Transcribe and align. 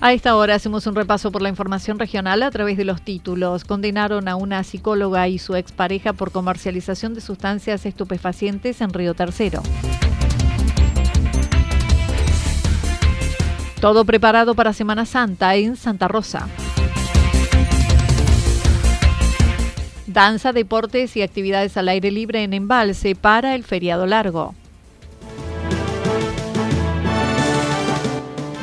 A 0.00 0.12
esta 0.12 0.36
hora 0.36 0.54
hacemos 0.54 0.86
un 0.86 0.94
repaso 0.94 1.32
por 1.32 1.42
la 1.42 1.48
información 1.48 1.98
regional 1.98 2.44
a 2.44 2.52
través 2.52 2.76
de 2.76 2.84
los 2.84 3.02
títulos. 3.02 3.64
Condenaron 3.64 4.28
a 4.28 4.36
una 4.36 4.62
psicóloga 4.62 5.26
y 5.26 5.38
su 5.38 5.56
expareja 5.56 6.12
por 6.12 6.30
comercialización 6.30 7.14
de 7.14 7.20
sustancias 7.20 7.84
estupefacientes 7.84 8.80
en 8.80 8.92
Río 8.92 9.14
Tercero. 9.14 9.60
Todo 13.80 14.04
preparado 14.04 14.54
para 14.54 14.72
Semana 14.72 15.04
Santa 15.04 15.56
en 15.56 15.74
Santa 15.74 16.06
Rosa. 16.06 16.48
Danza, 20.06 20.52
deportes 20.52 21.16
y 21.16 21.22
actividades 21.22 21.76
al 21.76 21.88
aire 21.88 22.12
libre 22.12 22.44
en 22.44 22.54
embalse 22.54 23.16
para 23.16 23.56
el 23.56 23.64
feriado 23.64 24.06
largo. 24.06 24.54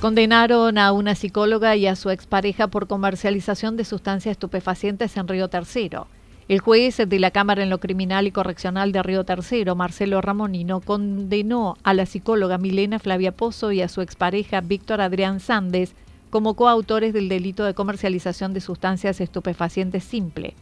Condenaron 0.00 0.78
a 0.78 0.92
una 0.92 1.16
psicóloga 1.16 1.74
y 1.74 1.88
a 1.88 1.96
su 1.96 2.10
expareja 2.10 2.68
por 2.68 2.86
comercialización 2.86 3.76
de 3.76 3.84
sustancias 3.84 4.30
estupefacientes 4.30 5.16
en 5.16 5.26
Río 5.26 5.48
Tercero. 5.48 6.06
El 6.46 6.60
juez 6.60 6.98
de 7.04 7.18
la 7.18 7.32
Cámara 7.32 7.64
en 7.64 7.68
lo 7.68 7.80
Criminal 7.80 8.28
y 8.28 8.30
Correccional 8.30 8.92
de 8.92 9.02
Río 9.02 9.24
Tercero, 9.24 9.74
Marcelo 9.74 10.20
Ramonino, 10.20 10.78
condenó 10.78 11.76
a 11.82 11.94
la 11.94 12.06
psicóloga 12.06 12.58
Milena 12.58 13.00
Flavia 13.00 13.32
Pozo 13.32 13.72
y 13.72 13.82
a 13.82 13.88
su 13.88 14.00
expareja 14.00 14.60
Víctor 14.60 15.00
Adrián 15.00 15.40
Sández 15.40 15.94
como 16.30 16.54
coautores 16.54 17.12
del 17.12 17.28
delito 17.28 17.64
de 17.64 17.74
comercialización 17.74 18.54
de 18.54 18.60
sustancias 18.60 19.20
estupefacientes 19.20 20.04
simple. 20.04 20.54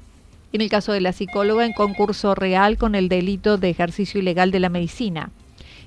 En 0.54 0.62
el 0.62 0.70
caso 0.70 0.92
de 0.92 1.02
la 1.02 1.12
psicóloga, 1.12 1.66
en 1.66 1.74
concurso 1.74 2.34
real 2.34 2.78
con 2.78 2.94
el 2.94 3.10
delito 3.10 3.58
de 3.58 3.68
ejercicio 3.68 4.18
ilegal 4.18 4.50
de 4.50 4.60
la 4.60 4.70
medicina. 4.70 5.30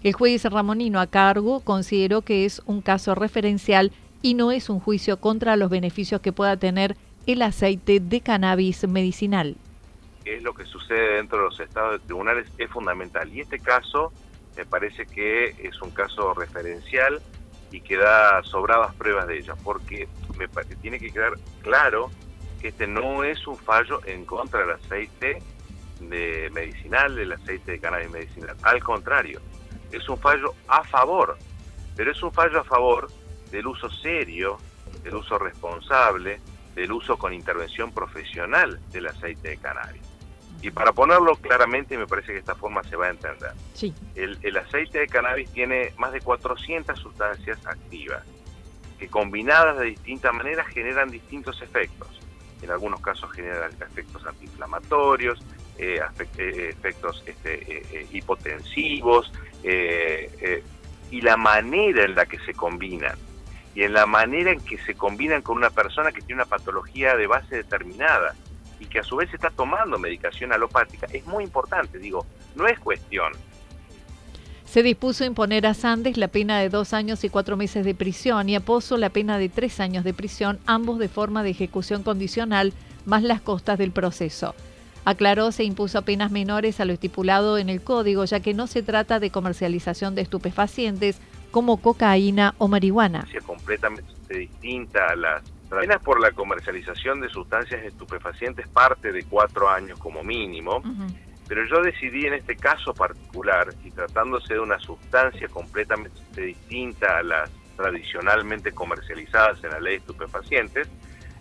El 0.02 0.14
juez 0.14 0.46
Ramonino 0.46 1.02
a 1.02 1.08
cargo 1.08 1.60
consideró 1.60 2.22
que 2.22 2.46
es 2.46 2.62
un 2.66 2.82
caso 2.82 3.16
referencial 3.16 3.92
y 4.22 4.34
no 4.34 4.52
es 4.52 4.70
un 4.70 4.80
juicio 4.80 5.20
contra 5.20 5.58
los 5.58 5.70
beneficios 5.70 6.22
que 6.22 6.32
pueda 6.32 6.56
tener 6.56 6.96
el 7.28 7.42
aceite 7.42 8.00
de 8.00 8.22
cannabis 8.22 8.88
medicinal. 8.88 9.58
Es 10.24 10.42
lo 10.42 10.54
que 10.54 10.66
sucede 10.66 11.16
dentro 11.16 11.40
de 11.40 11.44
los 11.46 11.60
estados 11.60 12.00
de 12.00 12.06
tribunales 12.06 12.48
es 12.58 12.70
fundamental. 12.70 13.30
Y 13.34 13.42
este 13.42 13.60
caso 13.60 14.14
me 14.56 14.66
parece 14.66 15.06
que 15.06 15.56
es 15.64 15.82
un 15.82 15.92
caso 15.92 16.34
referencial 16.34 17.22
y 17.72 17.82
que 17.82 17.98
da 17.98 18.42
sobradas 18.44 18.96
pruebas 18.96 19.28
de 19.28 19.40
ello, 19.40 19.56
porque 19.64 20.08
me 20.38 20.48
tiene 20.82 21.00
que 21.00 21.12
quedar 21.12 21.34
claro 21.62 22.10
que 22.62 22.70
este 22.70 22.88
no 22.88 23.26
es 23.26 23.46
un 23.48 23.58
fallo 23.58 24.00
en 24.06 24.26
contra 24.26 24.62
del 24.62 24.72
aceite 24.72 25.42
de 26.00 26.50
medicinal, 26.54 27.16
del 27.16 27.34
aceite 27.34 27.74
de 27.74 27.80
cannabis 27.80 28.10
medicinal, 28.10 28.56
al 28.64 28.82
contrario, 28.82 29.42
es 29.92 30.08
un 30.10 30.18
fallo 30.18 30.54
a 30.68 30.84
favor, 30.84 31.38
pero 31.96 32.12
es 32.12 32.22
un 32.24 32.32
fallo 32.32 32.60
a 32.60 32.64
favor 32.64 33.10
del 33.52 33.68
uso 33.68 33.90
serio, 33.90 34.58
del 35.04 35.16
uso 35.16 35.38
responsable, 35.38 36.40
del 36.76 36.92
uso 36.92 37.18
con 37.18 37.34
intervención 37.34 37.92
profesional 37.92 38.80
del 38.92 39.08
aceite 39.08 39.50
de 39.50 39.58
cannabis. 39.58 40.02
Y 40.62 40.72
para 40.72 40.92
ponerlo 40.92 41.36
claramente, 41.36 41.98
me 41.98 42.06
parece 42.06 42.34
que 42.34 42.40
esta 42.40 42.56
forma 42.56 42.84
se 42.84 42.96
va 42.96 43.08
a 43.08 43.10
entender. 43.12 43.54
Sí. 43.74 43.94
El, 44.16 44.38
el 44.42 44.58
aceite 44.58 45.00
de 45.00 45.08
cannabis 45.08 45.50
tiene 45.52 45.94
más 45.98 46.12
de 46.12 46.20
400 46.20 47.00
sustancias 47.00 47.66
activas, 47.66 48.24
que 48.98 49.08
combinadas 49.08 49.80
de 49.80 49.86
distintas 49.86 50.34
maneras 50.34 50.68
generan 50.68 51.10
distintos 51.10 51.62
efectos. 51.62 52.08
En 52.62 52.72
algunos 52.72 53.00
casos 53.00 53.32
generan 53.32 53.72
efectos 53.82 54.26
antiinflamatorios, 54.26 55.40
eh, 55.78 56.02
eh, 56.38 56.70
efectos 56.70 57.24
este, 57.26 57.78
eh, 57.98 58.08
hipotensivos, 58.12 59.32
y 59.64 61.22
la 61.22 61.38
manera 61.38 62.04
en 62.04 62.16
la 62.16 62.26
que 62.26 62.40
se 62.40 62.54
combinan, 62.54 63.18
y 63.76 63.84
en 63.84 63.94
la 63.94 64.06
manera 64.06 64.52
en 64.52 64.60
que 64.62 64.78
se 64.80 64.96
combinan 64.96 65.42
con 65.42 65.58
una 65.58 65.70
persona 65.70 66.12
que 66.12 66.22
tiene 66.22 66.42
una 66.42 66.50
patología 66.50 67.16
de 67.16 67.28
base 67.28 67.58
determinada 67.58 68.36
y 68.80 68.86
que 68.86 69.00
a 69.00 69.04
su 69.04 69.18
vez 69.18 69.34
está 69.34 69.50
tomando 69.50 69.98
medicación 70.00 70.54
alopática, 70.54 71.08
es 71.12 71.26
muy 71.26 71.44
importante, 71.44 71.98
digo, 71.98 72.26
no 72.56 72.68
es 72.68 72.80
cuestión 72.80 73.34
se 74.70 74.84
dispuso 74.84 75.26
imponer 75.26 75.66
a 75.66 75.74
Sandes 75.74 76.16
la 76.18 76.28
pena 76.28 76.60
de 76.60 76.70
dos 76.70 76.94
años 76.94 77.24
y 77.24 77.30
cuatro 77.30 77.58
meses 77.58 77.84
de 77.84 77.96
prisión 77.96 78.50
y 78.50 78.56
a 78.56 78.60
Pozo 78.60 78.98
la 78.98 79.10
pena 79.10 79.40
de 79.40 79.50
tres 79.50 79.80
años 79.80 80.04
de 80.04 80.14
prisión, 80.14 80.60
ambos 80.68 81.00
de 81.00 81.10
forma 81.10 81.42
de 81.42 81.50
ejecución 81.50 82.04
condicional, 82.04 82.72
más 83.04 83.24
las 83.24 83.42
costas 83.42 83.80
del 83.80 83.92
proceso. 83.92 84.54
Aclaró 85.06 85.52
se 85.52 85.64
impuso 85.64 86.02
penas 86.04 86.32
menores 86.32 86.80
a 86.80 86.86
lo 86.86 86.94
estipulado 86.94 87.58
en 87.58 87.70
el 87.70 87.82
código, 87.82 88.26
ya 88.26 88.40
que 88.40 88.54
no 88.54 88.68
se 88.68 88.84
trata 88.84 89.20
de 89.20 89.32
comercialización 89.32 90.16
de 90.16 90.22
estupefacientes 90.22 91.20
como 91.52 91.78
cocaína 91.78 92.54
o 92.58 92.68
marihuana. 92.68 93.26
Es 93.34 93.44
completamente 93.44 94.12
distinta 94.30 95.08
a 95.08 95.16
las 95.16 95.44
penas 95.70 96.02
por 96.02 96.20
la 96.20 96.32
comercialización 96.32 97.22
de 97.22 97.30
sustancias 97.30 97.84
estupefacientes 97.84 98.68
parte 98.68 99.12
de 99.12 99.24
cuatro 99.24 99.70
años 99.70 100.00
como 100.00 100.24
mínimo, 100.24 100.84
pero 101.48 101.66
yo 101.66 101.82
decidí 101.82 102.26
en 102.26 102.34
este 102.34 102.56
caso 102.56 102.94
particular, 102.94 103.74
y 103.84 103.92
tratándose 103.92 104.54
de 104.54 104.60
una 104.60 104.80
sustancia 104.80 105.48
completamente 105.48 106.42
distinta 106.42 107.18
a 107.18 107.24
las 107.24 107.50
tradicionalmente 107.76 108.74
comercializadas 108.74 109.64
en 109.64 109.72
la 109.72 109.80
ley 109.80 109.94
de 109.94 110.00
estupefacientes, 110.00 110.90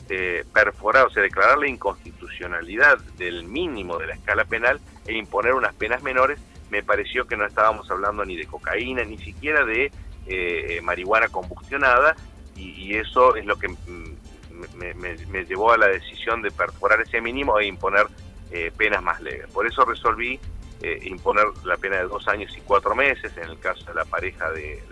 eh, 0.09 0.45
perforar, 0.53 1.07
o 1.07 1.11
sea, 1.11 1.23
declarar 1.23 1.59
la 1.59 1.69
inconstitucionalidad 1.69 2.99
del 3.17 3.45
mínimo 3.45 3.99
de 3.99 4.09
la 4.09 4.15
escala 4.15 4.45
penal 4.45 4.81
e 5.07 5.15
imponer 5.15 5.55
unas 5.55 5.75
penas 5.75 6.03
menores, 6.03 6.39
me 6.71 6.83
pareció 6.83 7.27
que 7.27 7.37
no 7.37 7.47
estábamos 7.47 7.91
hablando 7.91 8.25
ni 8.25 8.37
de 8.37 8.47
cocaína, 8.47 9.05
ni 9.05 9.19
siquiera 9.19 9.65
de 9.65 9.91
eh, 10.27 10.81
marihuana 10.83 11.29
combustionada, 11.29 12.15
y, 12.57 12.97
eso 12.97 13.37
es 13.37 13.47
lo 13.47 13.57
que 13.57 13.69
me, 13.69 15.45
llevó 15.45 15.73
a 15.73 15.79
la 15.79 15.87
decisión 15.87 16.43
de 16.43 16.51
perforar 16.51 17.01
ese 17.01 17.21
mínimo 17.21 17.59
e 17.59 17.67
imponer 17.67 18.07
eh, 18.51 18.73
penas 18.77 19.03
más 19.03 19.21
leves. 19.21 19.47
Por 19.53 19.67
eso 19.67 19.85
resolví 19.85 20.41
eh, 20.83 21.01
imponer 21.05 21.47
la 21.65 21.77
pena 21.77 21.97
de 21.97 22.05
dos 22.05 22.27
años 22.29 22.57
y 22.57 22.61
cuatro 22.61 22.95
meses 22.95 23.37
en 23.37 23.45
el 23.45 23.59
caso 23.59 23.85
de 23.85 23.95
la 23.95 24.05
pareja 24.05 24.51
de, 24.51 24.83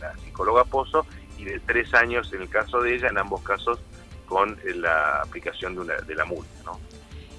la 0.00 0.14
psicóloga 0.16 0.64
Pozo 0.64 1.06
y 1.38 1.44
de 1.44 1.60
tres 1.60 1.92
años 1.94 2.32
en 2.32 2.42
el 2.42 2.48
caso 2.48 2.80
de 2.80 2.94
ella, 2.94 3.08
en 3.08 3.18
ambos 3.18 3.42
casos 3.42 3.78
con 4.26 4.58
la 4.76 5.22
aplicación 5.22 5.74
de, 5.74 6.14
la 6.14 6.24
multa. 6.24 6.50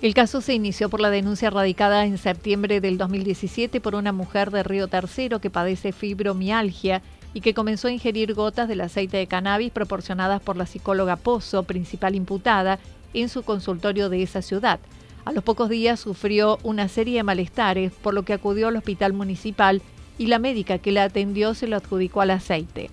El 0.02 0.14
caso 0.14 0.42
se 0.42 0.54
inició 0.54 0.90
por 0.90 1.00
la 1.00 1.10
denuncia 1.10 1.50
radicada 1.50 2.06
en 2.06 2.18
septiembre 2.18 2.82
del 2.82 2.98
2017 2.98 3.82
por 3.82 3.96
una 3.96 4.12
mujer 4.12 4.52
de 4.52 4.64
Río 4.64 4.88
Tercero 4.88 5.40
que 5.40 5.50
padece 5.50 5.92
fibromialgia 5.92 7.02
y 7.34 7.42
que 7.42 7.54
comenzó 7.54 7.88
a 7.88 7.92
ingerir 7.92 8.34
gotas 8.34 8.68
del 8.68 8.82
aceite 8.82 9.18
de 9.18 9.28
cannabis 9.28 9.72
proporcionadas 9.72 10.42
por 10.42 10.56
la 10.56 10.66
psicóloga 10.66 11.16
Pozo, 11.16 11.64
principal 11.64 12.16
imputada, 12.16 12.80
en 13.14 13.30
su 13.30 13.44
consultorio 13.44 14.10
de 14.10 14.22
esa 14.22 14.42
ciudad. 14.42 14.80
A 15.26 15.32
los 15.32 15.44
pocos 15.44 15.70
días 15.70 16.00
sufrió 16.00 16.60
una 16.64 16.88
serie 16.88 17.18
de 17.18 17.24
malestares, 17.24 17.92
por 17.92 18.14
lo 18.14 18.24
que 18.24 18.34
acudió 18.34 18.68
al 18.68 18.78
hospital 18.78 19.14
municipal 19.14 19.82
y 20.18 20.28
la 20.28 20.40
médica 20.40 20.78
que 20.78 20.92
la 20.92 21.04
atendió 21.04 21.54
se 21.54 21.68
lo 21.68 21.76
adjudicó 21.76 22.22
al 22.22 22.32
aceite. 22.32 22.90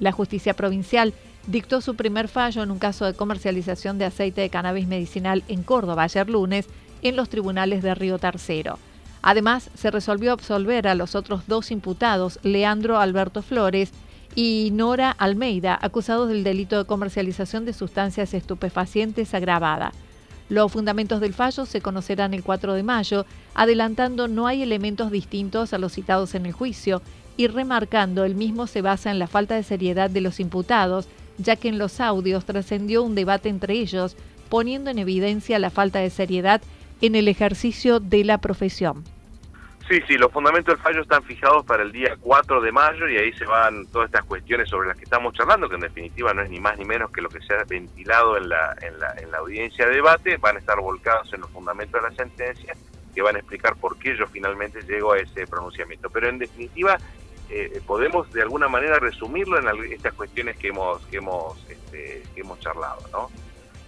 La 0.00 0.12
justicia 0.12 0.54
provincial 0.54 1.14
dictó 1.46 1.80
su 1.80 1.94
primer 1.94 2.28
fallo 2.28 2.62
en 2.62 2.70
un 2.70 2.78
caso 2.78 3.04
de 3.04 3.14
comercialización 3.14 3.98
de 3.98 4.04
aceite 4.04 4.40
de 4.40 4.50
cannabis 4.50 4.86
medicinal 4.86 5.44
en 5.48 5.62
Córdoba 5.62 6.04
ayer 6.04 6.28
lunes 6.28 6.66
en 7.02 7.16
los 7.16 7.28
tribunales 7.28 7.82
de 7.82 7.94
Río 7.94 8.18
Tercero. 8.18 8.78
Además, 9.22 9.70
se 9.74 9.90
resolvió 9.90 10.32
absolver 10.32 10.86
a 10.88 10.94
los 10.94 11.14
otros 11.14 11.46
dos 11.46 11.70
imputados, 11.70 12.38
Leandro 12.42 12.98
Alberto 12.98 13.42
Flores 13.42 13.90
y 14.34 14.70
Nora 14.72 15.10
Almeida, 15.10 15.78
acusados 15.80 16.28
del 16.28 16.44
delito 16.44 16.78
de 16.78 16.84
comercialización 16.84 17.64
de 17.64 17.72
sustancias 17.72 18.34
estupefacientes 18.34 19.34
agravada. 19.34 19.92
Los 20.48 20.70
fundamentos 20.70 21.20
del 21.20 21.34
fallo 21.34 21.66
se 21.66 21.80
conocerán 21.80 22.34
el 22.34 22.44
4 22.44 22.74
de 22.74 22.84
mayo, 22.84 23.26
adelantando 23.54 24.28
no 24.28 24.46
hay 24.46 24.62
elementos 24.62 25.10
distintos 25.10 25.72
a 25.72 25.78
los 25.78 25.92
citados 25.92 26.34
en 26.36 26.46
el 26.46 26.52
juicio 26.52 27.02
y 27.36 27.48
remarcando 27.48 28.24
el 28.24 28.36
mismo 28.36 28.66
se 28.66 28.80
basa 28.80 29.10
en 29.10 29.18
la 29.18 29.26
falta 29.26 29.56
de 29.56 29.64
seriedad 29.64 30.08
de 30.08 30.20
los 30.20 30.38
imputados, 30.38 31.08
ya 31.38 31.56
que 31.56 31.68
en 31.68 31.78
los 31.78 32.00
audios 32.00 32.44
trascendió 32.44 33.02
un 33.02 33.14
debate 33.14 33.48
entre 33.48 33.74
ellos, 33.74 34.16
poniendo 34.48 34.90
en 34.90 34.98
evidencia 34.98 35.58
la 35.58 35.70
falta 35.70 35.98
de 35.98 36.10
seriedad 36.10 36.62
en 37.00 37.14
el 37.14 37.28
ejercicio 37.28 38.00
de 38.00 38.24
la 38.24 38.38
profesión. 38.38 39.04
Sí, 39.88 40.00
sí, 40.08 40.18
los 40.18 40.32
fundamentos 40.32 40.74
del 40.74 40.82
fallo 40.82 41.02
están 41.02 41.22
fijados 41.22 41.64
para 41.64 41.84
el 41.84 41.92
día 41.92 42.16
4 42.20 42.60
de 42.60 42.72
mayo 42.72 43.08
y 43.08 43.18
ahí 43.18 43.32
se 43.34 43.44
van 43.44 43.86
todas 43.86 44.06
estas 44.06 44.24
cuestiones 44.24 44.68
sobre 44.68 44.88
las 44.88 44.96
que 44.96 45.04
estamos 45.04 45.32
charlando, 45.32 45.68
que 45.68 45.76
en 45.76 45.82
definitiva 45.82 46.34
no 46.34 46.42
es 46.42 46.50
ni 46.50 46.58
más 46.58 46.76
ni 46.76 46.84
menos 46.84 47.12
que 47.12 47.20
lo 47.20 47.28
que 47.28 47.40
se 47.40 47.54
ha 47.54 47.62
ventilado 47.62 48.36
en 48.36 48.48
la, 48.48 48.74
en 48.82 48.98
la, 48.98 49.14
en 49.16 49.30
la 49.30 49.38
audiencia 49.38 49.86
de 49.86 49.94
debate, 49.94 50.38
van 50.38 50.56
a 50.56 50.58
estar 50.58 50.80
volcados 50.80 51.32
en 51.32 51.42
los 51.42 51.50
fundamentos 51.50 52.02
de 52.02 52.10
la 52.10 52.16
sentencia, 52.16 52.74
que 53.14 53.22
van 53.22 53.36
a 53.36 53.38
explicar 53.38 53.76
por 53.76 53.96
qué 53.98 54.16
yo 54.16 54.26
finalmente 54.26 54.80
llego 54.82 55.12
a 55.12 55.18
ese 55.18 55.46
pronunciamiento. 55.46 56.10
Pero 56.10 56.30
en 56.30 56.38
definitiva, 56.38 56.98
eh, 57.50 57.80
podemos 57.86 58.32
de 58.32 58.42
alguna 58.42 58.68
manera 58.68 58.98
resumirlo 58.98 59.58
en 59.58 59.92
estas 59.92 60.14
cuestiones 60.14 60.56
que 60.56 60.68
hemos 60.68 61.04
que 61.06 61.18
hemos 61.18 61.58
este, 61.68 62.22
que 62.34 62.40
hemos 62.40 62.58
charlado 62.60 63.00
no 63.12 63.30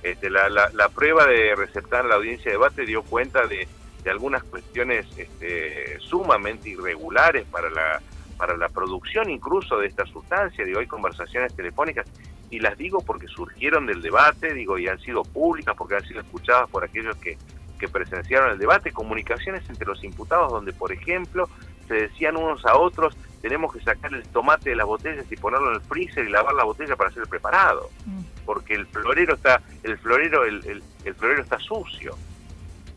este, 0.02 0.30
la, 0.30 0.48
la, 0.48 0.88
prueba 0.90 1.26
de 1.26 1.56
receptar 1.56 2.04
la 2.04 2.14
audiencia 2.14 2.52
de 2.52 2.56
debate 2.56 2.86
dio 2.86 3.02
cuenta 3.02 3.48
de, 3.48 3.66
de 4.04 4.10
algunas 4.10 4.44
cuestiones 4.44 5.06
este, 5.16 5.98
sumamente 5.98 6.68
irregulares 6.68 7.46
para 7.46 7.68
la 7.68 8.00
para 8.36 8.56
la 8.56 8.68
producción 8.68 9.28
incluso 9.28 9.78
de 9.78 9.88
esta 9.88 10.06
sustancia. 10.06 10.64
Digo 10.64 10.78
hay 10.78 10.86
conversaciones 10.86 11.52
telefónicas 11.54 12.06
y 12.50 12.60
las 12.60 12.78
digo 12.78 13.00
porque 13.00 13.26
surgieron 13.26 13.86
del 13.86 14.00
debate 14.00 14.54
digo 14.54 14.78
y 14.78 14.86
han 14.86 15.00
sido 15.00 15.24
públicas 15.24 15.74
porque 15.76 15.96
han 15.96 16.04
sido 16.06 16.20
escuchadas 16.20 16.70
por 16.70 16.84
aquellos 16.84 17.16
que 17.16 17.36
que 17.78 17.88
presenciaron 17.88 18.50
el 18.50 18.58
debate, 18.58 18.92
comunicaciones 18.92 19.62
entre 19.70 19.86
los 19.86 20.02
imputados 20.04 20.50
donde, 20.50 20.72
por 20.72 20.92
ejemplo, 20.92 21.48
se 21.86 21.94
decían 21.94 22.36
unos 22.36 22.66
a 22.66 22.76
otros, 22.76 23.16
tenemos 23.40 23.72
que 23.72 23.80
sacar 23.80 24.12
el 24.12 24.22
tomate 24.28 24.70
de 24.70 24.76
las 24.76 24.86
botellas 24.86 25.24
y 25.30 25.36
ponerlo 25.36 25.70
en 25.70 25.76
el 25.76 25.80
freezer 25.82 26.26
y 26.26 26.30
lavar 26.30 26.54
la 26.54 26.64
botella 26.64 26.96
para 26.96 27.10
hacer 27.10 27.22
el 27.22 27.28
preparado, 27.28 27.90
mm. 28.04 28.20
porque 28.44 28.74
el 28.74 28.86
florero 28.86 29.34
está, 29.34 29.62
el 29.82 29.96
florero, 29.98 30.44
el, 30.44 30.82
el, 31.04 31.14
florero 31.14 31.42
está 31.42 31.58
sucio. 31.58 32.16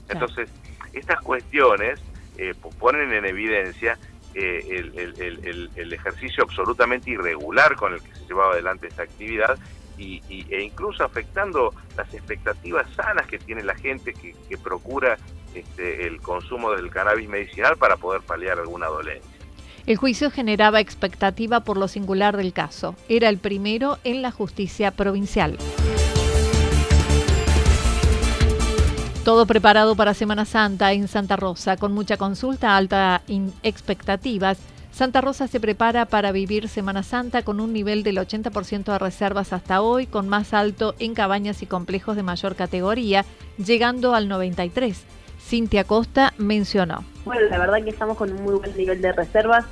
Entonces, 0.10 0.50
estas 0.94 1.22
cuestiones 1.22 2.02
eh, 2.38 2.54
ponen 2.80 3.14
en 3.14 3.26
evidencia 3.26 3.98
eh, 4.34 4.92
el, 4.96 5.70
el, 5.76 5.94
ejercicio 5.94 6.44
absolutamente 6.44 7.12
irregular 7.12 7.76
con 7.76 7.94
el 7.94 8.02
que 8.02 8.14
se 8.16 8.26
llevaba 8.26 8.54
adelante 8.54 8.88
esta 8.88 9.04
actividad 9.04 9.60
y, 9.98 10.22
e 10.50 10.64
incluso 10.64 11.04
afectando 11.04 11.74
las 11.96 12.12
expectativas 12.14 12.90
sanas 12.96 13.28
que 13.28 13.38
tiene 13.38 13.64
la 13.64 13.76
gente 13.76 14.14
que, 14.14 14.34
que 14.50 14.58
procura 14.58 15.18
este, 15.54 16.08
el 16.08 16.22
consumo 16.22 16.72
del 16.72 16.90
cannabis 16.90 17.28
medicinal 17.30 17.78
para 17.78 17.98
poder 17.98 18.22
paliar 18.22 18.58
alguna 18.58 18.88
dolencia. 18.88 19.41
El 19.86 19.98
juicio 19.98 20.32
generaba 20.32 20.80
expectativa 20.80 21.62
por 21.62 21.78
lo 21.78 21.88
singular 21.88 22.38
del 22.38 22.54
caso. 22.54 22.96
Era 23.10 23.30
el 23.30 23.38
primero 23.38 24.00
en 24.04 24.22
la 24.22 24.32
justicia 24.32 24.92
provincial. 24.92 25.58
Todo 29.26 29.46
preparado 29.46 29.96
para 29.96 30.14
Semana 30.14 30.46
Santa 30.46 30.94
en 30.94 31.08
Santa 31.08 31.36
Rosa, 31.36 31.78
con 31.78 31.94
mucha 31.94 32.18
consulta, 32.18 32.76
alta 32.76 33.22
expectativas 33.62 34.58
Santa 34.92 35.22
Rosa 35.22 35.48
se 35.48 35.62
prepara 35.62 36.06
para 36.06 36.34
vivir 36.34 36.68
Semana 36.68 37.02
Santa 37.02 37.44
con 37.44 37.62
un 37.62 37.72
nivel 37.72 38.04
del 38.04 38.18
80% 38.18 38.92
de 38.92 39.00
reservas 39.00 39.54
hasta 39.54 39.82
hoy, 39.82 40.06
con 40.06 40.28
más 40.28 40.54
alto 40.54 40.96
en 41.00 41.14
cabañas 41.14 41.62
y 41.62 41.66
complejos 41.66 42.18
de 42.18 42.24
mayor 42.24 42.56
categoría, 42.56 43.26
llegando 43.58 44.14
al 44.14 44.28
93%. 44.28 44.96
Cintia 45.44 45.84
Costa 45.84 46.34
mencionó. 46.38 47.04
Bueno, 47.26 47.42
la 47.50 47.58
verdad 47.58 47.84
que 47.84 47.90
estamos 47.90 48.18
con 48.18 48.32
un 48.32 48.44
muy 48.44 48.56
buen 48.56 48.76
nivel 48.76 49.02
de 49.02 49.12
reservas, 49.12 49.66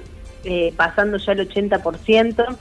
eh, 0.44 0.74
pasando 0.76 1.18
ya 1.18 1.34
el 1.34 1.50
80%. 1.50 2.58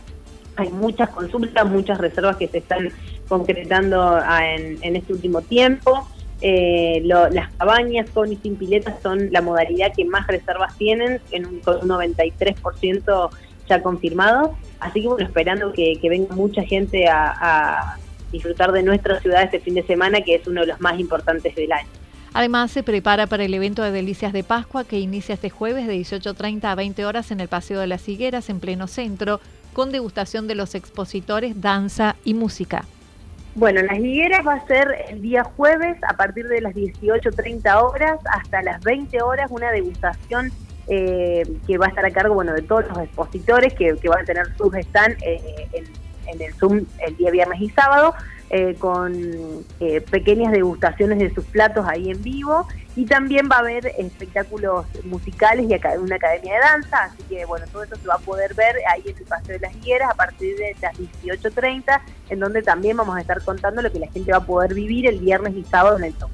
Hay 0.56 0.70
muchas 0.70 1.10
consultas, 1.10 1.66
muchas 1.66 1.98
reservas 1.98 2.36
que 2.36 2.48
se 2.48 2.58
están 2.58 2.90
concretando 3.28 4.02
ah, 4.02 4.46
en 4.54 4.96
este 4.96 5.12
último 5.12 5.42
tiempo. 5.42 6.08
Eh, 6.40 7.00
las 7.04 7.52
cabañas 7.54 8.08
con 8.10 8.30
y 8.32 8.36
sin 8.36 8.54
piletas 8.54 9.02
son 9.02 9.32
la 9.32 9.42
modalidad 9.42 9.92
que 9.92 10.04
más 10.04 10.26
reservas 10.28 10.76
tienen, 10.76 11.20
en 11.32 11.46
un, 11.46 11.60
con 11.60 11.76
un 11.82 11.88
93% 11.88 13.30
ya 13.68 13.82
confirmado. 13.82 14.56
Así 14.78 15.02
que 15.02 15.08
bueno, 15.08 15.26
esperando 15.26 15.72
que, 15.72 15.98
venga 16.02 16.34
mucha 16.36 16.62
gente 16.62 17.08
a, 17.08 17.96
disfrutar 18.30 18.72
de 18.72 18.82
nuestra 18.82 19.18
ciudad 19.20 19.42
este 19.42 19.58
fin 19.58 19.74
de 19.74 19.82
semana, 19.84 20.20
que 20.20 20.34
es 20.34 20.46
uno 20.46 20.60
de 20.60 20.66
los 20.66 20.80
más 20.82 21.00
importantes 21.00 21.54
del 21.54 21.72
año. 21.72 21.88
Además, 22.38 22.70
se 22.70 22.84
prepara 22.84 23.26
para 23.26 23.42
el 23.42 23.52
evento 23.52 23.82
de 23.82 23.90
Delicias 23.90 24.32
de 24.32 24.44
Pascua 24.44 24.84
que 24.84 25.00
inicia 25.00 25.34
este 25.34 25.50
jueves 25.50 25.88
de 25.88 25.96
18.30 25.96 26.66
a 26.66 26.76
20 26.76 27.04
horas 27.04 27.32
en 27.32 27.40
el 27.40 27.48
Paseo 27.48 27.80
de 27.80 27.88
las 27.88 28.08
Higueras, 28.08 28.48
en 28.48 28.60
pleno 28.60 28.86
centro, 28.86 29.40
con 29.72 29.90
degustación 29.90 30.46
de 30.46 30.54
los 30.54 30.76
expositores, 30.76 31.60
danza 31.60 32.14
y 32.22 32.34
música. 32.34 32.84
Bueno, 33.56 33.82
las 33.82 33.98
higueras 33.98 34.46
va 34.46 34.54
a 34.54 34.66
ser 34.68 34.86
el 35.08 35.20
día 35.20 35.42
jueves 35.42 35.96
a 36.08 36.16
partir 36.16 36.46
de 36.46 36.60
las 36.60 36.76
18.30 36.76 37.82
horas 37.82 38.20
hasta 38.32 38.62
las 38.62 38.84
20 38.84 39.20
horas 39.20 39.50
una 39.50 39.72
degustación 39.72 40.52
eh, 40.86 41.42
que 41.66 41.76
va 41.76 41.86
a 41.86 41.88
estar 41.88 42.06
a 42.06 42.10
cargo 42.12 42.36
bueno 42.36 42.52
de 42.52 42.62
todos 42.62 42.86
los 42.86 42.98
expositores 42.98 43.74
que, 43.74 43.94
van 44.08 44.20
a 44.20 44.24
tener 44.24 44.46
sus 44.56 44.72
stand 44.76 45.16
eh, 45.24 45.66
en, 45.72 45.86
en, 46.28 46.40
el 46.40 46.54
Zoom 46.54 46.84
el 47.04 47.16
día 47.16 47.32
viernes 47.32 47.60
y 47.60 47.68
sábado 47.70 48.14
eh, 48.50 48.74
con 48.78 49.14
eh, 49.80 50.00
pequeñas 50.00 50.52
degustaciones 50.52 51.18
de 51.18 51.34
sus 51.34 51.44
platos 51.44 51.86
ahí 51.86 52.10
en 52.10 52.22
vivo 52.22 52.66
y 52.96 53.04
también 53.04 53.48
va 53.50 53.56
a 53.56 53.58
haber 53.60 53.86
espectáculos 53.98 54.86
musicales 55.04 55.66
y 55.68 55.98
una 55.98 56.16
academia 56.16 56.54
de 56.54 56.60
danza, 56.60 57.04
así 57.04 57.22
que 57.28 57.44
bueno, 57.44 57.66
todo 57.70 57.84
eso 57.84 57.96
se 57.96 58.08
va 58.08 58.14
a 58.14 58.18
poder 58.18 58.54
ver 58.54 58.76
ahí 58.92 59.02
en 59.06 59.16
el 59.16 59.24
Paseo 59.24 59.54
de 59.54 59.60
las 59.60 59.76
Higueras 59.76 60.10
a 60.10 60.14
partir 60.14 60.56
de 60.56 60.74
las 60.80 60.96
18.30, 60.98 62.00
en 62.30 62.40
donde 62.40 62.62
también 62.62 62.96
vamos 62.96 63.16
a 63.16 63.20
estar 63.20 63.42
contando 63.44 63.82
lo 63.82 63.92
que 63.92 64.00
la 64.00 64.10
gente 64.10 64.32
va 64.32 64.38
a 64.38 64.46
poder 64.46 64.74
vivir 64.74 65.06
el 65.06 65.20
viernes 65.20 65.54
y 65.54 65.62
sábado 65.64 65.98
en 65.98 66.04
el 66.04 66.14
Zoom. 66.14 66.30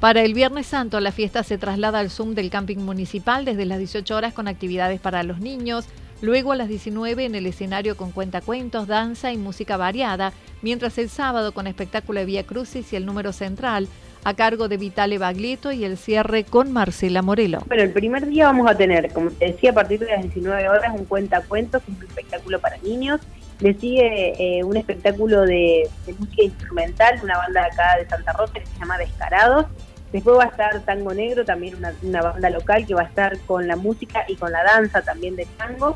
Para 0.00 0.22
el 0.22 0.32
Viernes 0.32 0.68
Santo, 0.68 0.98
la 1.00 1.12
fiesta 1.12 1.42
se 1.42 1.58
traslada 1.58 1.98
al 1.98 2.08
Zoom 2.08 2.34
del 2.34 2.48
camping 2.48 2.78
municipal 2.78 3.44
desde 3.44 3.66
las 3.66 3.76
18 3.76 4.16
horas 4.16 4.32
con 4.32 4.48
actividades 4.48 4.98
para 5.00 5.22
los 5.22 5.40
niños, 5.40 5.84
Luego 6.22 6.52
a 6.52 6.56
las 6.56 6.68
19 6.68 7.24
en 7.24 7.34
el 7.34 7.46
escenario 7.46 7.96
con 7.96 8.12
cuentacuentos, 8.12 8.86
danza 8.86 9.32
y 9.32 9.38
música 9.38 9.78
variada, 9.78 10.34
mientras 10.60 10.98
el 10.98 11.08
sábado 11.08 11.52
con 11.52 11.66
espectáculo 11.66 12.20
de 12.20 12.26
Vía 12.26 12.44
Crucis 12.44 12.92
y 12.92 12.96
el 12.96 13.06
número 13.06 13.32
central 13.32 13.88
a 14.22 14.34
cargo 14.34 14.68
de 14.68 14.76
Vitale 14.76 15.16
Baglietto 15.16 15.72
y 15.72 15.84
el 15.84 15.96
cierre 15.96 16.44
con 16.44 16.72
Marcela 16.72 17.22
Morelo. 17.22 17.60
Bueno, 17.66 17.84
el 17.84 17.92
primer 17.92 18.26
día 18.26 18.46
vamos 18.46 18.70
a 18.70 18.74
tener, 18.74 19.10
como 19.14 19.30
te 19.30 19.46
decía, 19.46 19.70
a 19.70 19.74
partir 19.74 20.00
de 20.00 20.08
las 20.08 20.22
19 20.22 20.68
horas 20.68 20.92
un 20.94 21.06
cuentacuentos, 21.06 21.82
un 21.88 21.96
espectáculo 22.06 22.60
para 22.60 22.76
niños. 22.78 23.20
Le 23.60 23.72
sigue 23.74 24.58
eh, 24.58 24.62
un 24.62 24.76
espectáculo 24.76 25.42
de, 25.42 25.88
música 26.18 26.42
instrumental 26.42 27.18
una 27.22 27.38
banda 27.38 27.64
acá 27.64 27.96
de 27.98 28.06
Santa 28.08 28.32
Rosa 28.34 28.52
que 28.54 28.66
se 28.66 28.78
llama 28.78 28.98
Descarados. 28.98 29.66
Después 30.12 30.38
va 30.38 30.44
a 30.44 30.48
estar 30.48 30.80
Tango 30.80 31.14
Negro, 31.14 31.44
también 31.44 31.76
una, 31.76 31.94
una, 32.02 32.20
banda 32.20 32.50
local 32.50 32.84
que 32.84 32.94
va 32.94 33.02
a 33.02 33.06
estar 33.06 33.38
con 33.46 33.66
la 33.68 33.76
música 33.76 34.24
y 34.28 34.34
con 34.34 34.50
la 34.50 34.62
danza 34.64 35.02
también 35.02 35.36
de 35.36 35.46
tango. 35.56 35.94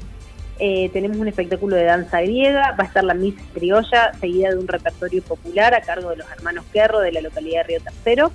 Eh, 0.61 0.89
tenemos 0.93 1.17
un 1.17 1.27
espectáculo 1.27 1.75
de 1.75 1.85
danza 1.85 2.21
griega, 2.21 2.77
va 2.79 2.85
a 2.85 2.87
estar 2.87 3.03
la 3.03 3.15
Miss 3.15 3.35
Criolla, 3.53 4.13
seguida 4.21 4.51
de 4.51 4.59
un 4.59 4.69
repertorio 4.69 5.21
popular 5.23 5.75
a 5.75 5.81
cargo 5.81 6.11
de 6.11 6.17
los 6.17 6.31
hermanos 6.31 6.65
Querro 6.73 7.01
de 7.01 7.11
la 7.11 7.21
localidad 7.21 7.63
de 7.63 7.65
Río 7.65 7.81
Tercero. 7.81 8.31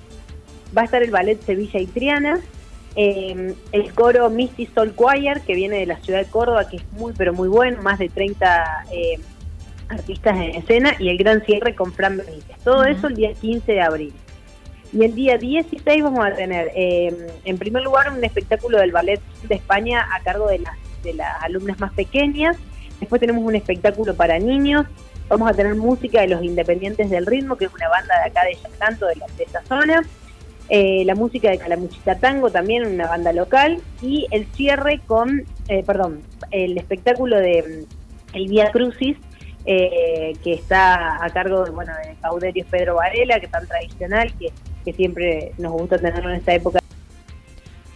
Va 0.77 0.81
a 0.81 0.85
estar 0.85 1.01
el 1.01 1.11
ballet 1.11 1.41
Sevilla 1.41 1.79
y 1.79 1.87
Triana, 1.87 2.41
eh, 2.95 3.55
el 3.71 3.93
coro 3.93 4.29
Misty 4.29 4.65
Soul 4.65 4.93
Choir, 4.95 5.41
que 5.47 5.55
viene 5.55 5.79
de 5.79 5.85
la 5.85 5.97
ciudad 5.97 6.19
de 6.19 6.29
Córdoba, 6.29 6.67
que 6.67 6.77
es 6.77 6.91
muy, 6.91 7.13
pero 7.17 7.33
muy 7.33 7.47
bueno, 7.47 7.81
más 7.81 7.99
de 7.99 8.09
30 8.09 8.85
eh, 8.91 9.19
artistas 9.87 10.35
en 10.35 10.55
escena, 10.55 10.95
y 10.99 11.09
el 11.09 11.17
gran 11.17 11.41
cierre 11.45 11.73
con 11.73 11.93
Fran 11.93 12.17
Benítez. 12.17 12.57
Todo 12.65 12.83
eso 12.83 13.07
el 13.07 13.15
día 13.15 13.33
15 13.33 13.71
de 13.71 13.81
abril. 13.81 14.13
Y 14.91 15.05
el 15.05 15.15
día 15.15 15.37
16 15.37 16.03
vamos 16.03 16.25
a 16.25 16.33
tener, 16.33 16.71
en 16.75 17.57
primer 17.59 17.83
lugar, 17.83 18.11
un 18.11 18.23
espectáculo 18.23 18.79
del 18.79 18.91
Ballet 18.91 19.21
de 19.47 19.55
España 19.55 20.07
a 20.11 20.19
cargo 20.21 20.47
de 20.47 20.59
las 20.59 20.75
de 21.03 21.13
las 21.13 21.41
alumnas 21.43 21.79
más 21.79 21.93
pequeñas. 21.93 22.57
Después 22.99 23.19
tenemos 23.19 23.43
un 23.43 23.55
espectáculo 23.55 24.15
para 24.15 24.39
niños. 24.39 24.85
Vamos 25.27 25.49
a 25.49 25.53
tener 25.53 25.75
música 25.75 26.21
de 26.21 26.27
los 26.27 26.43
Independientes 26.43 27.09
del 27.09 27.25
Ritmo, 27.25 27.55
que 27.55 27.65
es 27.65 27.73
una 27.73 27.87
banda 27.87 28.15
de 28.19 28.29
acá 28.29 28.41
de 28.45 28.55
Yacanto, 28.55 29.05
de, 29.05 29.15
la, 29.15 29.25
de 29.37 29.43
esta 29.43 29.63
zona. 29.65 30.01
Eh, 30.69 31.03
la 31.05 31.15
música 31.15 31.49
de 31.49 31.57
Calamuchita 31.57 32.19
Tango, 32.19 32.51
también 32.51 32.85
una 32.85 33.07
banda 33.07 33.31
local. 33.33 33.81
Y 34.01 34.27
el 34.31 34.45
cierre 34.53 35.01
con, 35.05 35.45
eh, 35.67 35.83
perdón, 35.85 36.21
el 36.51 36.77
espectáculo 36.77 37.37
de 37.37 37.85
mm, 38.33 38.35
El 38.35 38.47
Vía 38.47 38.71
Crucis, 38.71 39.17
eh, 39.65 40.33
que 40.43 40.53
está 40.53 41.23
a 41.23 41.29
cargo 41.29 41.63
de, 41.63 41.71
bueno, 41.71 41.93
de 42.03 42.15
Cauderio 42.21 42.65
Pedro 42.69 42.95
Varela, 42.95 43.39
que 43.39 43.47
tan 43.47 43.67
tradicional, 43.67 44.33
que, 44.37 44.51
que 44.83 44.93
siempre 44.93 45.53
nos 45.57 45.71
gusta 45.73 45.97
tenerlo 45.97 46.29
en 46.31 46.37
esta 46.37 46.53
época. 46.53 46.79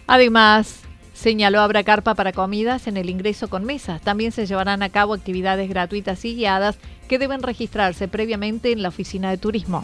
Además, 0.06 0.83
Señaló 1.14 1.60
habrá 1.60 1.84
carpa 1.84 2.14
para 2.14 2.32
comidas 2.32 2.86
en 2.88 2.96
el 2.96 3.08
ingreso 3.08 3.48
con 3.48 3.64
mesas. 3.64 4.02
También 4.02 4.32
se 4.32 4.46
llevarán 4.46 4.82
a 4.82 4.90
cabo 4.90 5.14
actividades 5.14 5.68
gratuitas 5.70 6.22
y 6.24 6.34
guiadas 6.34 6.76
que 7.08 7.18
deben 7.18 7.42
registrarse 7.42 8.08
previamente 8.08 8.72
en 8.72 8.82
la 8.82 8.88
oficina 8.88 9.30
de 9.30 9.38
turismo. 9.38 9.82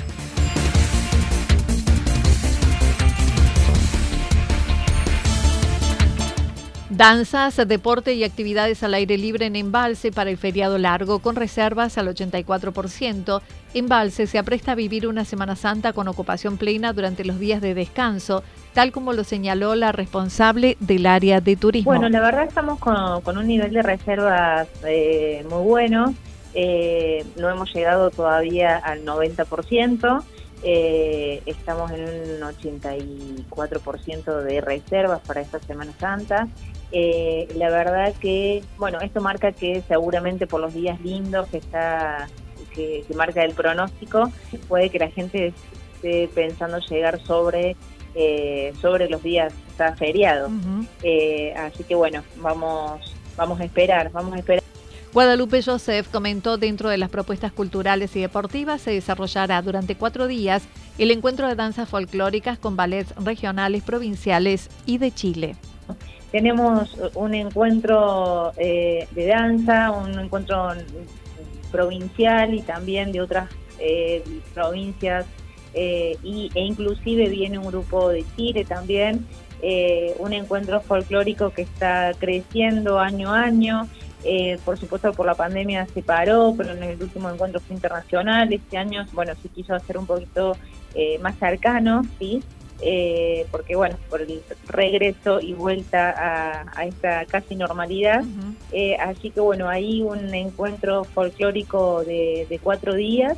Danzas, 6.90 7.56
deporte 7.66 8.12
y 8.12 8.24
actividades 8.24 8.82
al 8.82 8.92
aire 8.92 9.16
libre 9.16 9.46
en 9.46 9.56
Embalse 9.56 10.12
para 10.12 10.28
el 10.28 10.36
feriado 10.36 10.76
largo 10.76 11.20
con 11.20 11.36
reservas 11.36 11.96
al 11.96 12.08
84%. 12.08 13.40
Embalse 13.72 14.26
se 14.26 14.38
apresta 14.38 14.72
a 14.72 14.74
vivir 14.74 15.06
una 15.06 15.24
Semana 15.24 15.56
Santa 15.56 15.94
con 15.94 16.08
ocupación 16.08 16.58
plena 16.58 16.92
durante 16.92 17.24
los 17.24 17.38
días 17.38 17.62
de 17.62 17.72
descanso, 17.72 18.42
tal 18.72 18.92
como 18.92 19.12
lo 19.12 19.24
señaló 19.24 19.74
la 19.74 19.92
responsable 19.92 20.76
del 20.80 21.06
área 21.06 21.40
de 21.40 21.56
turismo. 21.56 21.90
Bueno, 21.90 22.08
la 22.08 22.20
verdad 22.20 22.44
estamos 22.44 22.78
con, 22.78 23.38
un 23.38 23.46
nivel 23.46 23.72
de 23.72 23.82
reservas 23.82 24.68
eh, 24.84 25.44
muy 25.48 25.62
bueno. 25.62 26.14
Eh, 26.54 27.24
no 27.36 27.48
hemos 27.48 27.72
llegado 27.72 28.10
todavía 28.10 28.76
al 28.76 29.04
90%. 29.04 30.22
Eh, 30.62 31.42
estamos 31.46 31.90
en 31.92 32.02
un 32.02 32.40
84% 32.42 34.42
de 34.42 34.60
reservas 34.60 35.20
para 35.20 35.40
esta 35.40 35.58
Semana 35.60 35.92
Santa. 35.98 36.48
Eh, 36.92 37.48
la 37.54 37.70
verdad 37.70 38.12
que, 38.20 38.62
bueno, 38.76 39.00
esto 39.00 39.20
marca 39.20 39.52
que 39.52 39.82
seguramente 39.86 40.46
por 40.46 40.60
los 40.60 40.74
días 40.74 41.00
lindos 41.00 41.48
que 41.48 41.58
está 41.58 42.28
que, 42.74 43.04
marca 43.14 43.42
el 43.42 43.54
pronóstico, 43.54 44.30
puede 44.68 44.90
que 44.90 44.98
la 44.98 45.08
gente 45.08 45.54
esté 45.94 46.28
pensando 46.34 46.78
llegar 46.78 47.20
sobre 47.20 47.76
eh, 48.14 48.72
sobre 48.80 49.08
los 49.08 49.22
días 49.22 49.52
está 49.68 49.96
feriado. 49.96 50.48
Eh, 51.02 51.54
así 51.56 51.84
que 51.84 51.94
bueno, 51.94 52.22
vamos 52.36 53.14
vamos 53.36 53.60
a 53.60 53.64
esperar, 53.64 54.10
vamos 54.12 54.34
a 54.34 54.38
esperar. 54.38 54.62
Guadalupe 55.12 55.60
Joseph 55.62 56.06
comentó 56.12 56.56
dentro 56.56 56.88
de 56.88 56.96
las 56.96 57.08
propuestas 57.10 57.52
culturales 57.52 58.14
y 58.14 58.20
deportivas 58.20 58.80
se 58.80 58.92
desarrollará 58.92 59.60
durante 59.60 59.96
cuatro 59.96 60.28
días 60.28 60.62
el 60.98 61.10
encuentro 61.10 61.48
de 61.48 61.56
danzas 61.56 61.88
folclóricas 61.88 62.58
con 62.58 62.76
ballets 62.76 63.12
regionales, 63.16 63.82
provinciales 63.82 64.68
y 64.86 64.98
de 64.98 65.10
Chile. 65.10 65.56
Tenemos 66.30 66.96
un 67.14 67.34
encuentro 67.34 68.52
eh, 68.56 69.08
de 69.10 69.26
danza, 69.26 69.90
un 69.90 70.16
encuentro 70.16 70.68
provincial 71.72 72.54
y 72.54 72.62
también 72.62 73.10
de 73.10 73.20
otras 73.20 73.50
eh, 73.80 74.22
provincias 74.54 75.26
eh, 75.74 76.16
y, 76.22 76.50
e 76.54 76.60
inclusive 76.60 77.28
viene 77.28 77.58
un 77.58 77.66
grupo 77.66 78.08
de 78.08 78.24
Chile 78.36 78.64
también, 78.64 79.26
un 80.18 80.32
encuentro 80.32 80.80
folclórico 80.80 81.50
que 81.50 81.62
está 81.62 82.12
creciendo 82.18 82.98
año 82.98 83.34
a 83.34 83.42
año. 83.42 83.88
por 84.64 84.78
supuesto 84.78 85.12
por 85.12 85.26
la 85.26 85.34
pandemia 85.34 85.86
se 85.92 86.02
paró, 86.02 86.54
pero 86.56 86.72
en 86.72 86.82
el 86.82 87.02
último 87.02 87.28
encuentro 87.28 87.60
fue 87.60 87.76
internacional. 87.76 88.50
Este 88.50 88.78
año, 88.78 89.04
bueno, 89.12 89.34
se 89.42 89.50
quiso 89.50 89.74
hacer 89.74 89.98
un 89.98 90.06
poquito 90.06 90.56
más 91.20 91.38
cercano, 91.38 92.02
¿sí? 92.18 92.42
eh, 92.82 93.46
porque 93.50 93.76
bueno, 93.76 93.96
por 94.08 94.22
el 94.22 94.42
regreso 94.68 95.40
y 95.40 95.52
vuelta 95.52 96.64
a, 96.74 96.86
esta 96.86 97.24
casi 97.26 97.54
normalidad. 97.54 98.24
eh, 98.72 98.96
así 98.96 99.30
que 99.30 99.40
bueno, 99.40 99.68
hay 99.68 100.02
un 100.02 100.34
encuentro 100.34 101.04
folclórico 101.04 102.04
de, 102.04 102.46
de 102.48 102.58
cuatro 102.58 102.94
días. 102.94 103.36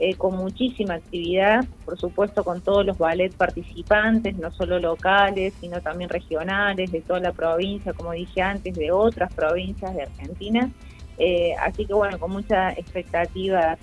Eh, 0.00 0.14
con 0.14 0.36
muchísima 0.36 0.94
actividad, 0.94 1.64
por 1.84 1.98
supuesto 1.98 2.44
con 2.44 2.60
todos 2.60 2.86
los 2.86 2.98
ballets 2.98 3.34
participantes, 3.34 4.36
no 4.38 4.52
solo 4.52 4.78
locales, 4.78 5.54
sino 5.60 5.80
también 5.80 6.08
regionales, 6.08 6.92
de 6.92 7.00
toda 7.00 7.18
la 7.18 7.32
provincia, 7.32 7.92
como 7.92 8.12
dije 8.12 8.40
antes, 8.40 8.76
de 8.76 8.92
otras 8.92 9.32
provincias 9.34 9.92
de 9.96 10.02
Argentina. 10.02 10.70
Eh, 11.18 11.54
así 11.60 11.84
que 11.84 11.94
bueno, 11.94 12.16
con 12.20 12.30
mucha 12.30 12.70
expectativa. 12.70 13.76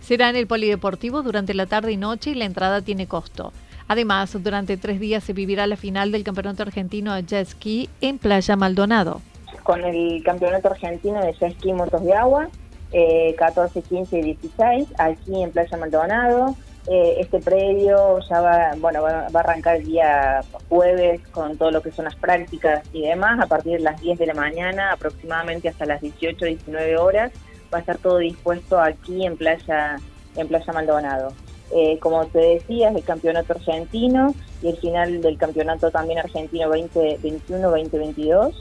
Será 0.00 0.30
en 0.30 0.36
el 0.36 0.46
Polideportivo 0.46 1.24
durante 1.24 1.54
la 1.54 1.66
tarde 1.66 1.90
y 1.90 1.96
noche 1.96 2.30
y 2.30 2.34
la 2.34 2.44
entrada 2.44 2.80
tiene 2.80 3.08
costo. 3.08 3.52
Además, 3.88 4.40
durante 4.40 4.76
tres 4.76 5.00
días 5.00 5.24
se 5.24 5.32
vivirá 5.32 5.66
la 5.66 5.76
final 5.76 6.12
del 6.12 6.22
Campeonato 6.22 6.62
Argentino 6.62 7.14
de 7.14 7.24
Jet 7.24 7.48
Ski 7.48 7.88
en 8.00 8.18
Playa 8.18 8.54
Maldonado. 8.54 9.22
Con 9.64 9.82
el 9.82 10.22
Campeonato 10.22 10.68
Argentino 10.68 11.20
de 11.20 11.32
Jet 11.32 11.54
Ski 11.54 11.72
Motos 11.72 12.04
de 12.04 12.14
Agua, 12.14 12.48
14, 12.90 13.82
15 13.82 14.18
y 14.18 14.22
16, 14.22 14.88
aquí 14.98 15.42
en 15.42 15.50
Playa 15.50 15.76
Maldonado. 15.76 16.56
Eh, 16.90 17.16
este 17.20 17.38
predio 17.40 18.18
ya 18.30 18.40
va, 18.40 18.74
bueno, 18.78 19.02
va, 19.02 19.26
a 19.26 19.40
arrancar 19.40 19.76
el 19.76 19.84
día 19.84 20.40
jueves 20.70 21.20
con 21.32 21.58
todo 21.58 21.70
lo 21.70 21.82
que 21.82 21.92
son 21.92 22.06
las 22.06 22.16
prácticas 22.16 22.82
y 22.94 23.02
demás, 23.02 23.38
a 23.40 23.46
partir 23.46 23.74
de 23.74 23.80
las 23.80 24.00
10 24.00 24.18
de 24.18 24.26
la 24.26 24.32
mañana, 24.32 24.92
aproximadamente 24.92 25.68
hasta 25.68 25.84
las 25.84 26.00
18, 26.00 26.46
19 26.46 26.96
horas, 26.96 27.30
va 27.72 27.78
a 27.78 27.80
estar 27.80 27.98
todo 27.98 28.16
dispuesto 28.18 28.80
aquí 28.80 29.26
en 29.26 29.36
Playa, 29.36 29.96
en 30.34 30.48
Playa 30.48 30.72
Maldonado. 30.72 31.34
Eh, 31.74 31.98
como 31.98 32.24
te 32.26 32.38
decía, 32.38 32.88
es 32.88 32.96
el 32.96 33.04
campeonato 33.04 33.52
argentino 33.52 34.34
y 34.62 34.68
el 34.68 34.78
final 34.78 35.20
del 35.20 35.36
campeonato 35.36 35.90
también 35.90 36.20
argentino 36.20 36.70
2021-2022. 36.70 38.54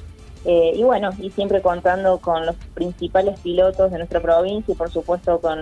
Eh, 0.49 0.71
y 0.75 0.83
bueno, 0.83 1.09
y 1.19 1.29
siempre 1.29 1.61
contando 1.61 2.19
con 2.19 2.45
los 2.45 2.55
principales 2.73 3.37
pilotos 3.41 3.91
de 3.91 3.97
nuestra 3.97 4.21
provincia 4.21 4.71
y 4.71 4.75
por 4.75 4.89
supuesto 4.89 5.41
con, 5.41 5.59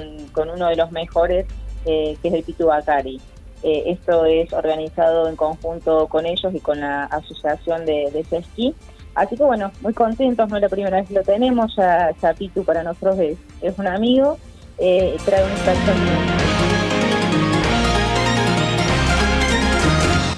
uno 0.48 0.68
de 0.68 0.76
los 0.76 0.92
mejores, 0.92 1.48
eh, 1.86 2.16
que 2.22 2.28
es 2.28 2.34
el 2.36 2.44
Pitu 2.44 2.68
Bacari. 2.68 3.20
esto 3.64 4.26
es 4.26 4.54
organizado 4.54 5.28
en 5.28 5.36
conjunto 5.36 6.06
con 6.08 6.28
ellos 6.28 6.54
y 6.54 6.60
con 6.60 6.82
la 6.82 7.06
asociación 7.06 7.84
de, 7.84 8.12
de 8.14 8.38
esquí. 8.38 8.76
Así 9.16 9.36
que 9.36 9.44
bueno, 9.44 9.72
muy 9.82 9.94
contentos, 9.94 10.48
no 10.50 10.58
es 10.58 10.62
la 10.62 10.70
primera 10.70 10.98
vez 10.98 11.08
que 11.08 11.16
lo 11.16 11.24
tenemos, 11.24 11.76
ya, 11.76 12.14
Pitu 12.38 12.64
para 12.64 12.84
nosotros 12.84 13.18
es, 13.18 13.40
es 13.64 13.80
un 13.80 13.88
amigo, 13.88 14.38
trae 14.78 15.44
un 15.44 15.50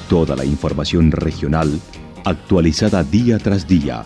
Toda 0.08 0.38
la 0.38 0.46
información 0.46 1.12
regional 1.12 1.68
actualizada 2.24 3.04
día 3.04 3.40
tras 3.40 3.68
día. 3.68 4.06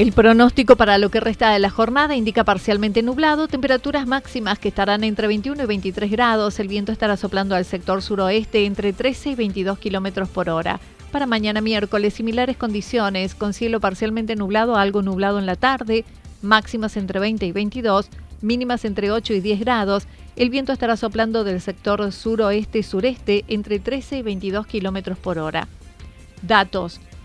El 0.00 0.12
pronóstico 0.12 0.76
para 0.76 0.96
lo 0.96 1.10
que 1.10 1.20
resta 1.20 1.52
de 1.52 1.58
la 1.58 1.68
jornada 1.68 2.16
indica 2.16 2.42
parcialmente 2.42 3.02
nublado, 3.02 3.48
temperaturas 3.48 4.06
máximas 4.06 4.58
que 4.58 4.68
estarán 4.68 5.04
entre 5.04 5.26
21 5.26 5.62
y 5.62 5.66
23 5.66 6.10
grados, 6.10 6.58
el 6.58 6.68
viento 6.68 6.90
estará 6.90 7.18
soplando 7.18 7.54
al 7.54 7.66
sector 7.66 8.00
suroeste 8.00 8.64
entre 8.64 8.94
13 8.94 9.32
y 9.32 9.34
22 9.34 9.78
kilómetros 9.78 10.30
por 10.30 10.48
hora. 10.48 10.80
Para 11.12 11.26
mañana 11.26 11.60
miércoles, 11.60 12.14
similares 12.14 12.56
condiciones, 12.56 13.34
con 13.34 13.52
cielo 13.52 13.78
parcialmente 13.78 14.36
nublado 14.36 14.74
a 14.74 14.80
algo 14.80 15.02
nublado 15.02 15.38
en 15.38 15.44
la 15.44 15.56
tarde, 15.56 16.06
máximas 16.40 16.96
entre 16.96 17.20
20 17.20 17.44
y 17.44 17.52
22, 17.52 18.08
mínimas 18.40 18.86
entre 18.86 19.12
8 19.12 19.34
y 19.34 19.40
10 19.40 19.60
grados. 19.60 20.06
El 20.34 20.48
viento 20.48 20.72
estará 20.72 20.96
soplando 20.96 21.44
del 21.44 21.60
sector 21.60 22.10
suroeste-sureste 22.10 23.44
entre 23.48 23.80
13 23.80 24.16
y 24.16 24.22
22 24.22 24.66
kilómetros 24.66 25.18
por 25.18 25.38
hora. 25.38 25.68
Datos 26.40 27.02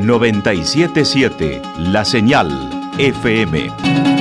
977 0.00 1.62
La 1.78 2.04
Señal 2.04 2.48
FM. 2.98 4.19